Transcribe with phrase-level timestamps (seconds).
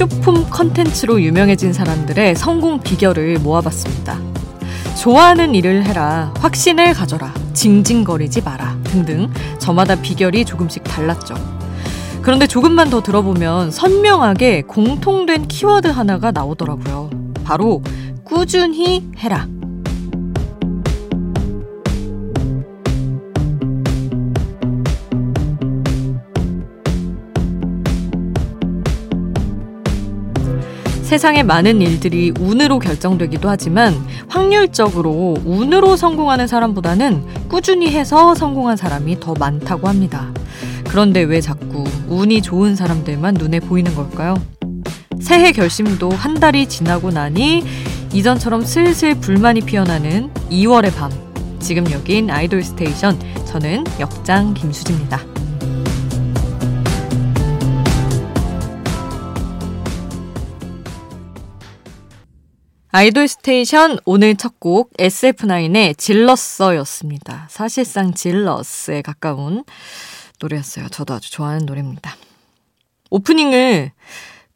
[0.00, 4.18] 쇼품 컨텐츠로 유명해진 사람들의 성공 비결을 모아봤습니다.
[4.98, 11.34] 좋아하는 일을 해라, 확신을 가져라, 징징거리지 마라 등등 저마다 비결이 조금씩 달랐죠.
[12.22, 17.10] 그런데 조금만 더 들어보면 선명하게 공통된 키워드 하나가 나오더라고요.
[17.44, 17.82] 바로
[18.24, 19.46] 꾸준히 해라.
[31.10, 33.92] 세상의 많은 일들이 운으로 결정되기도 하지만
[34.28, 40.32] 확률적으로 운으로 성공하는 사람보다는 꾸준히 해서 성공한 사람이 더 많다고 합니다.
[40.88, 44.36] 그런데 왜 자꾸 운이 좋은 사람들만 눈에 보이는 걸까요?
[45.20, 47.64] 새해 결심도 한 달이 지나고 나니
[48.12, 51.10] 이전처럼 슬슬 불만이 피어나는 2월의 밤.
[51.58, 53.18] 지금 여긴 아이돌 스테이션.
[53.46, 55.39] 저는 역장 김수지입니다.
[62.92, 67.46] 아이돌 스테이션 오늘 첫 곡 SF9의 질러서였습니다.
[67.48, 69.64] 사실상 질러스에 가까운
[70.40, 70.88] 노래였어요.
[70.88, 72.16] 저도 아주 좋아하는 노래입니다.
[73.10, 73.92] 오프닝을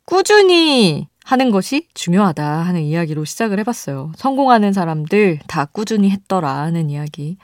[0.05, 4.13] 꾸준히 하는 것이 중요하다 하는 이야기로 시작을 해봤어요.
[4.17, 7.39] 성공하는 사람들 다 꾸준히 했더라 하는 이야기.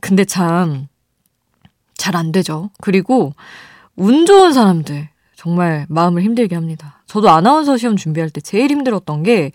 [0.00, 0.86] 근데 참,
[1.96, 2.70] 잘 안 되죠.
[2.80, 3.32] 그리고
[3.96, 7.02] 운 좋은 사람들 정말 마음을 힘들게 합니다.
[7.06, 9.50] 저도 아나운서 시험 준비할 때 제일 힘들었던 게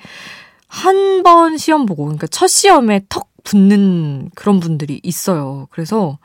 [0.71, 5.67] 한 번 시험 보고, 그러니까 첫 시험에 턱 붙는 그런 분들이 있어요.
[5.69, 6.17] 그래서,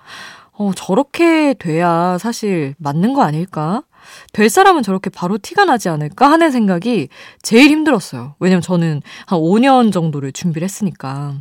[0.52, 3.82] 어, 저렇게 돼야 사실 맞는 거 아닐까?
[4.32, 7.08] 될 사람은 저렇게 바로 티가 나지 않을까 하는 생각이
[7.42, 8.36] 제일 힘들었어요.
[8.38, 11.34] 왜냐면 저는 한 5년 정도를 준비를 했으니까.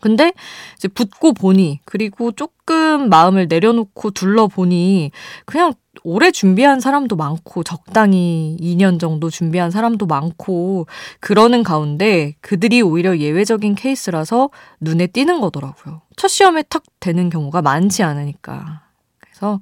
[0.00, 0.32] 근데
[0.76, 5.10] 이제 붙고 보니, 그리고 조금 마음을 내려놓고 둘러보니,
[5.44, 10.86] 그냥 오래 준비한 사람도 많고 적당히 2년 정도 준비한 사람도 많고
[11.20, 14.50] 그러는 가운데 그들이 오히려 예외적인 케이스라서
[14.80, 16.02] 눈에 띄는 거더라고요.
[16.16, 18.82] 첫 시험에 탁 되는 경우가 많지 않으니까.
[19.18, 19.60] 그래서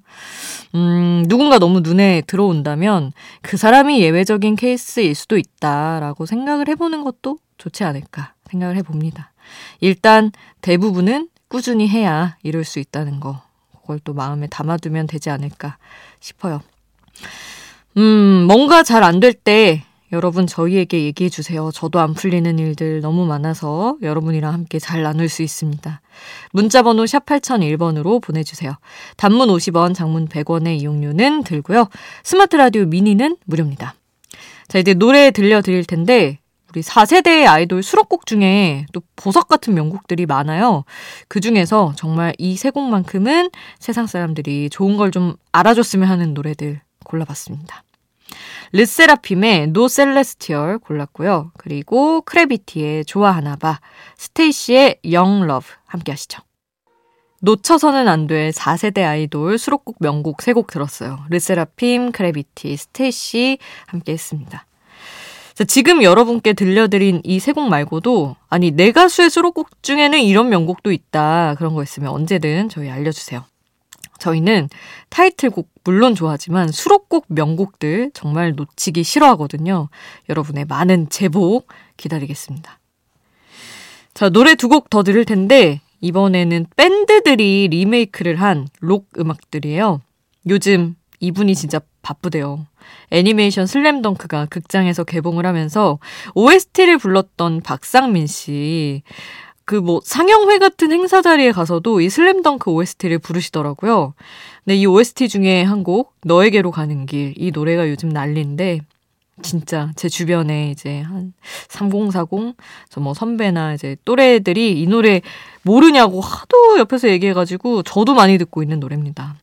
[0.74, 7.84] 음, 누군가 너무 눈에 들어온다면 그 사람이 예외적인 케이스일 수도 있다라고 생각을 해보는 것도 좋지
[7.84, 9.32] 않을까 생각을 해봅니다.
[9.80, 13.42] 일단 대부분은 꾸준히 해야 이룰 수 있다는 거.
[13.80, 15.78] 그걸 또 마음에 담아두면 되지 않을까
[16.20, 16.60] 싶어요.
[17.96, 21.70] 음, 뭔가 잘 안 될 때 여러분 저희에게 얘기해 주세요.
[21.72, 26.00] 저도 안 풀리는 일들 너무 많아서 여러분이랑 함께 잘 나눌 수 있습니다.
[26.52, 28.76] 문자 번호 샵 8001번으로 보내 주세요.
[29.16, 31.88] 단문 50원, 장문 100원의 이용료는 들고요.
[32.22, 33.94] 스마트 라디오 미니는 무료입니다.
[34.68, 36.38] 자, 이제 노래 들려 드릴 텐데
[36.76, 40.84] 우리 4세대 아이돌 수록곡 중에 또 보석 같은 명곡들이 많아요.
[41.26, 47.82] 그 중에서 정말 이 세 곡만큼은 세상 사람들이 좋은 걸 좀 알아줬으면 하는 노래들 골라봤습니다.
[48.72, 51.52] 르세라핌의 No Celestial 골랐고요.
[51.56, 53.80] 그리고 크래비티의 좋아하나봐,
[54.18, 56.42] 스테이시의 Young Love 함께 하시죠.
[57.40, 61.20] 놓쳐서는 안 될 4세대 아이돌 수록곡 명곡 3곡 들었어요.
[61.30, 64.66] 르세라핌, 크래비티, 스테이시 함께 했습니다.
[65.56, 70.92] 자, 지금 여러분께 들려드린 이 세 곡 말고도 아니 내 가수의 수록곡 중에는 이런 명곡도
[70.92, 73.42] 있다 그런 거 있으면 언제든 저희 알려주세요.
[74.18, 74.68] 저희는
[75.08, 79.88] 타이틀곡 물론 좋아하지만 수록곡 명곡들 정말 놓치기 싫어하거든요.
[80.28, 81.62] 여러분의 많은 제보
[81.96, 82.78] 기다리겠습니다.
[84.14, 90.00] 자, 노래 두 곡 더 들을 텐데 이번에는 밴드들이 리메이크를 한 록 음악들이에요.
[90.48, 92.66] 요즘 이분이 진짜 바쁘대요.
[93.10, 95.98] 애니메이션 슬램덩크가 극장에서 개봉을 하면서
[96.34, 99.02] OST를 불렀던 박상민 씨.
[99.64, 104.14] 그 뭐 상영회 같은 행사 자리에 가서도 이 슬램덩크 OST를 부르시더라고요.
[104.64, 107.34] 근데 이 OST 중에 한 곡, 너에게로 가는 길.
[107.36, 108.80] 이 노래가 요즘 난리인데,
[109.42, 111.32] 진짜 제 주변에 이제 한
[111.68, 112.54] 3040,
[112.88, 115.20] 저 뭐 선배나 이제 또래들이 이 노래
[115.62, 119.34] 모르냐고 하도 옆에서 얘기해가지고 저도 많이 듣고 있는 노래입니다.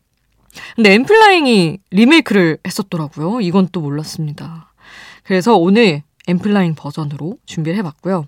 [0.75, 3.41] 근데 엠플라잉이 리메이크를 했었더라고요.
[3.41, 4.71] 이건 또 몰랐습니다.
[5.23, 8.27] 그래서 오늘 엠플라잉 버전으로 준비를 해봤고요.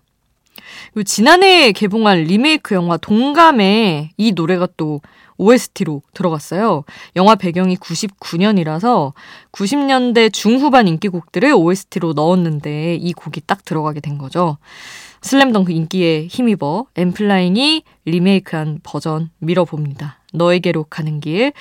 [0.94, 5.02] 그리고 지난해 개봉한 리메이크 영화 동감에 이 노래가 또
[5.38, 6.84] OST로 들어갔어요.
[7.16, 9.14] 영화 배경이 99년이라서
[9.52, 14.58] 90년대 중후반 인기곡들을 OST로 넣었는데 이 곡이 딱 들어가게 된 거죠.
[15.22, 20.20] 슬램덩크 인기에 힘입어 엠플라잉이 리메이크한 버전 밀어봅니다.
[20.34, 21.52] 너에게로 가는 길.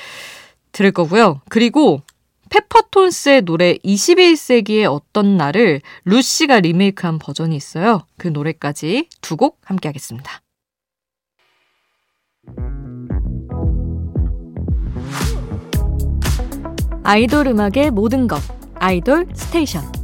[0.74, 1.40] 들을 거고요.
[1.48, 2.02] 그리고
[2.50, 8.06] 페퍼톤스의 노래 21세기의 어떤 날을 루시가 리메이크한 버전이 있어요.
[8.18, 10.40] 그 노래까지 두 곡 함께 하겠습니다.
[17.02, 18.40] 아이돌 음악의 모든 것
[18.76, 20.03] 아이돌 station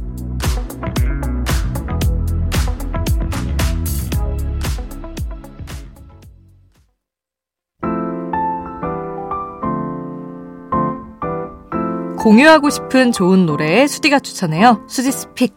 [12.21, 14.85] 공유하고 싶은 좋은 노래 수디가 추천해요.
[14.87, 15.55] 수디's pick.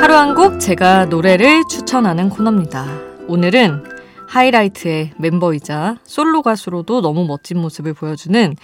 [0.00, 2.86] 하루 한 곡 제가 노래를 추천하는 코너입니다.
[3.26, 3.82] 오늘은
[4.28, 8.54] 하이라이트의 멤버이자 솔로 가수로도 너무 멋진 모습을 보여주는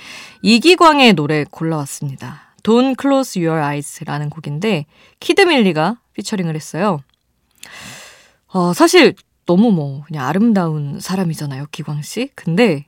[0.42, 2.54] 이기광의 노래 골라왔습니다.
[2.62, 4.86] Don't Close Your Eyes라는 곡인데
[5.18, 7.00] 키드밀리가 피처링을 했어요.
[8.52, 9.14] 어, 사실
[9.50, 12.30] 너무 뭐 그냥 아름다운 사람이잖아요, 기광 씨.
[12.36, 12.86] 근데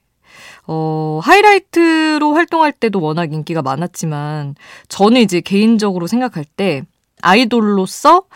[0.69, 4.55] 어, 하이라이트로 활동할 때도 워낙 인기가 많았지만
[4.87, 6.85] 저는 이제 개인적으로 생각할 때
[7.21, 8.27] 아이돌로서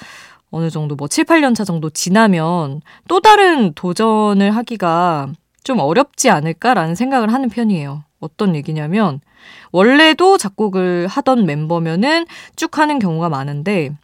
[0.51, 5.29] 어느 정도 뭐 7, 8년 차 정도 지나면 또 다른 도전을 하기가
[5.63, 8.03] 좀 어렵지 않을까라는 생각을 하는 편이에요.
[8.19, 9.21] 어떤 얘기냐면
[9.71, 12.27] 원래도 작곡을 하던 멤버면은
[12.57, 13.97] 쭉 하는 경우가 많은데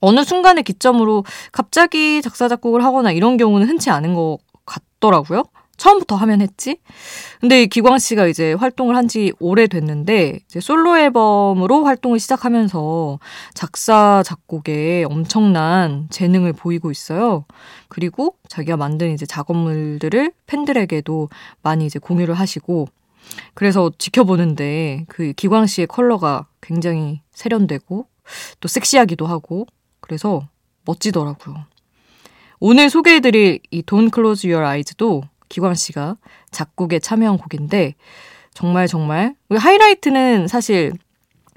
[0.00, 5.44] 어느 순간의 기점으로 갑자기 작사 작곡을 하거나 이런 경우는 흔치 않은 것 같더라고요.
[5.76, 6.76] 처음부터 하면 했지.
[7.40, 13.18] 근데 기광 씨가 이제 활동을 한 지 오래됐는데 이제 솔로 앨범으로 활동을 시작하면서
[13.54, 17.46] 작사 작곡에 엄청난 재능을 보이고 있어요.
[17.88, 21.30] 그리고 자기가 만든 이제 작업물들을 팬들에게도
[21.62, 22.86] 많이 이제 공유를 하시고
[23.54, 28.06] 그래서 지켜보는데 그 기광 씨의 컬러가 굉장히 세련되고
[28.60, 29.66] 또 섹시하기도 하고
[30.10, 30.48] 그래서
[30.86, 31.54] 멋지더라고요.
[32.58, 36.16] 오늘 소개해드릴 이 Don't Close Your Eyes도 기광 씨가
[36.50, 37.94] 작곡에 참여한 곡인데
[38.52, 40.92] 정말 정말 하이라이트는 사실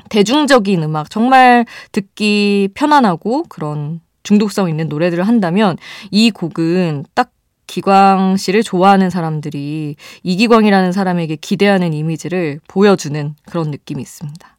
[0.09, 5.75] 대중적인 음악 정말 듣기 편안하고 그런 중독성 있는 노래들을 한다면
[6.11, 7.31] 이 곡은 딱
[7.65, 14.57] 기광 씨를 좋아하는 사람들이 이기광이라는 사람에게 기대하는 이미지를 보여주는 그런 느낌이 있습니다.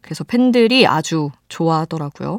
[0.00, 2.38] 그래서 팬들이 아주 좋아하더라고요.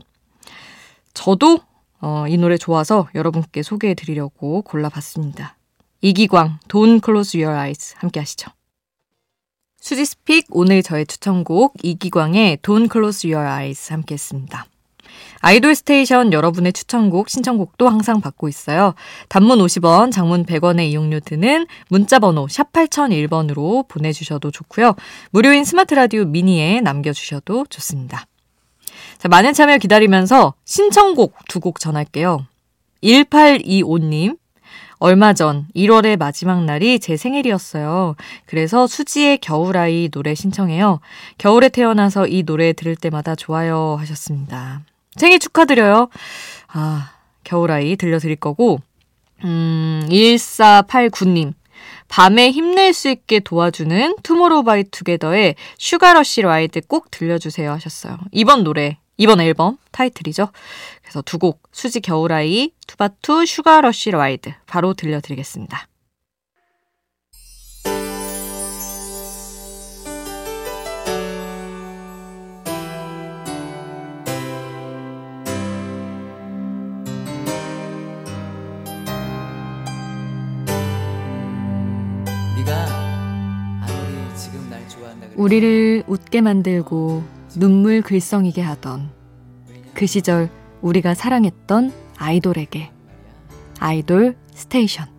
[1.16, 1.62] 저도
[2.02, 5.58] 어, 이 노래 좋아서 여러분께 소개해 드리려고 골라봤습니다.
[6.02, 8.52] 이기광, Don't Close Your Eyes 함께 하시죠.
[9.80, 14.68] 수지스픽 오늘 저의 추천곡 이기광의 Don't Close Your Eyes 함께 했습니다.
[15.42, 18.94] 아이돌 station 여러분의 추천곡, 신청곡도 항상 받고 있어요.
[19.30, 24.96] 단문 50원, 장문 100원의 이용료 드는 문자번호 샵 8001번으로 보내주셔도 좋고요.
[25.32, 28.26] 무료인 스마트 라디오 미니에 남겨주셔도 좋습니다.
[29.18, 32.46] 자, 많은 참여 기다리면서 신청곡 두 곡 전할게요.
[33.04, 34.38] 1825님,
[35.00, 38.16] 얼마 전 1월의 마지막 날이 제 생일이었어요.
[38.46, 41.00] 그래서 수지의 겨울아이 노래 신청해요.
[41.38, 44.82] 겨울에 태어나서 이 노래 들을 때마다 좋아요 하셨습니다.
[45.16, 46.10] 생일 축하드려요.
[46.68, 47.12] 아,
[47.44, 48.80] 겨울아이 들려드릴 거고,
[49.44, 51.54] 음, 1489님.
[52.08, 58.18] 밤에 힘낼 수 있게 도와주는 투모로우 바이 투게더의 Sugar Rush Ride 꼭 들려주세요 하셨어요.
[58.32, 60.50] 이번 노래, 이번 앨범 타이틀이죠.
[61.02, 65.88] 그래서 두 곡 수지 겨울아이 투바투 Sugar Rush Ride 바로 들려드리겠습니다.
[85.36, 89.12] 우리를 웃게 만들고 눈물 글썽이게 하던
[89.94, 90.50] 그 시절
[90.82, 92.92] 우리가 사랑했던 아이돌에게.
[93.80, 95.14] 아이돌 스테이션.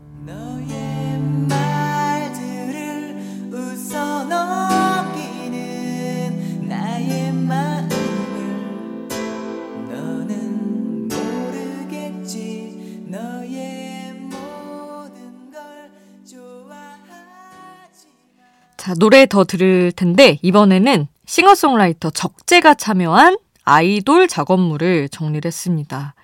[18.77, 26.15] 자, 노래 더 들을 텐데, 이번에는 싱어송라이터 적재가 참여한 아이돌 작업물을 정리를 했습니다.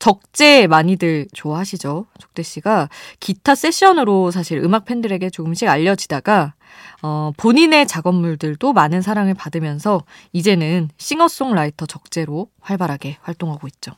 [0.00, 2.06] 적재 많이들 좋아하시죠?
[2.18, 2.88] 적재 씨가
[3.20, 6.54] 기타 세션으로 사실 음악 팬들에게 조금씩 알려지다가
[7.02, 10.02] 어, 본인의 작업물들도 많은 사랑을 받으면서
[10.32, 13.92] 이제는 싱어송라이터 적재로 활발하게 활동하고 있죠.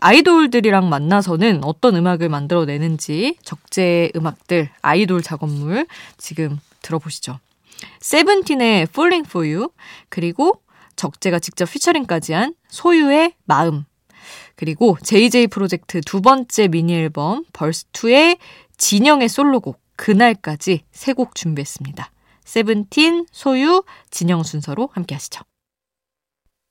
[0.00, 5.86] 아이돌들이랑 만나서는 어떤 음악을 만들어내는지 적재 음악들, 아이돌 작업물
[6.18, 7.38] 지금 들어보시죠.
[8.00, 9.68] 세븐틴의 Falling for You,
[10.08, 10.62] 그리고
[10.96, 13.84] 적재가 직접 피처링까지 한 소유의 마음,
[14.56, 18.38] 그리고 JJ 프로젝트 두 번째 미니 앨범 벌스2의
[18.76, 22.10] 진영의 솔로곡, 그날까지 세 곡 준비했습니다.
[22.44, 25.42] 세븐틴, 소유, 진영 순서로 함께 하시죠.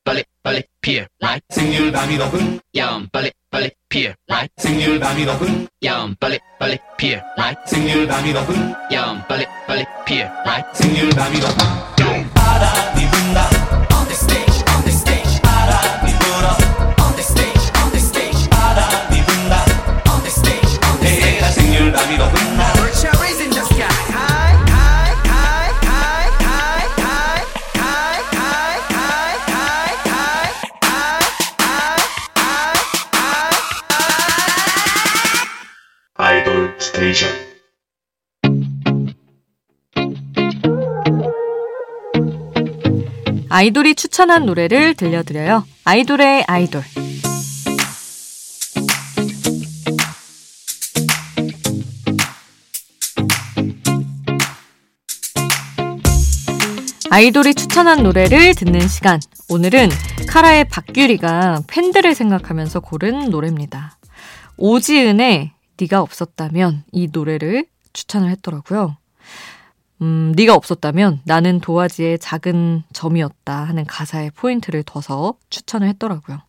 [0.03, 5.67] 빨리 빨리 피어 라이 생률 밤이 높은 야음 빨리 빨리 피어 라이 생률 밤이 높은
[5.85, 11.39] 야음 빨리 빨리 피어 라이 생률 밤이 높은 야음 빨리 빨리 피어 라이 생률 밤이
[11.39, 13.62] 높은 바람이 분다
[43.55, 45.63] 아이돌이 추천한 노래를 들려드려요.
[45.83, 46.81] 아이돌의 아이돌.
[57.11, 59.19] 아이돌이 추천한 노래를 듣는 시간.
[59.49, 59.89] 오늘은
[60.27, 63.99] 카라의 박규리가 팬들을 생각하면서 고른 노래입니다.
[64.57, 68.97] 오지은의 네가 없었다면 이 노래를 추천을 했더라고요.
[70.01, 76.39] 음, 네가 없었다면 나는 도화지의 작은 점이었다 하는 가사에 포인트를 둬서 추천을 했더라고요.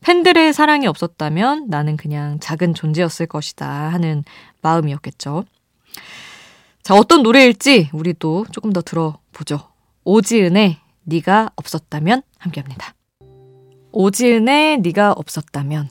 [0.00, 4.24] 팬들의 사랑이 없었다면 나는 그냥 작은 존재였을 것이다 하는
[4.60, 5.44] 마음이었겠죠.
[6.82, 9.60] 자, 어떤 노래일지 우리도 조금 더 들어보죠.
[10.04, 12.94] 오지은의 네가 없었다면 함께합니다.
[13.92, 15.90] 오지은의 네가 없었다면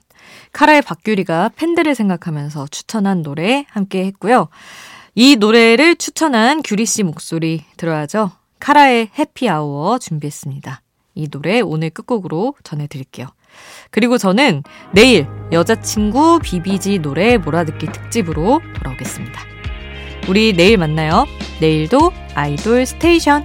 [0.51, 4.49] 카라의 박규리가 팬들을 생각하면서 추천한 노래 함께 했고요.
[5.13, 8.31] 이 노래를 추천한 규리 씨 목소리 들어야죠.
[8.59, 10.81] 카라의 해피아워 준비했습니다.
[11.15, 13.27] 이 노래 오늘 끝곡으로 전해드릴게요.
[13.89, 14.63] 그리고 저는
[14.93, 19.41] 내일 여자친구 비비지 노래 몰아듣기 특집으로 돌아오겠습니다.
[20.29, 21.25] 우리 내일 만나요.
[21.59, 23.43] 내일도 아이돌 스테이션.